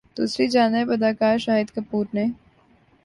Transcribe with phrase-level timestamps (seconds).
[0.17, 2.25] دوسری جانب اداکار شاہد کپور نے